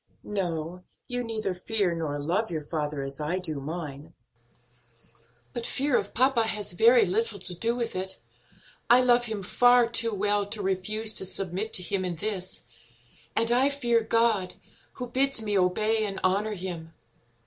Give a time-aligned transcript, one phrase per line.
[0.23, 4.15] "No, you neither fear nor love your father as I do mine;
[5.53, 8.17] but fear of papa has very little to do with it.
[8.89, 12.61] I love him far too well to refuse to submit to him in this,
[13.35, 14.55] and I fear God,
[14.93, 16.95] who bids me obey and honor him.